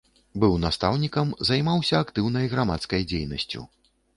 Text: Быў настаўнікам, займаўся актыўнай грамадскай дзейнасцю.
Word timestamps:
Быў 0.43 0.55
настаўнікам, 0.63 1.35
займаўся 1.51 2.01
актыўнай 2.07 2.51
грамадскай 2.55 3.07
дзейнасцю. 3.13 3.61